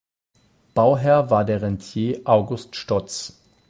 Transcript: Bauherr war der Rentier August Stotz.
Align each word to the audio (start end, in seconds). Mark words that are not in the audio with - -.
Bauherr 0.73 1.29
war 1.29 1.45
der 1.45 1.61
Rentier 1.61 2.21
August 2.25 2.75
Stotz. 2.75 3.39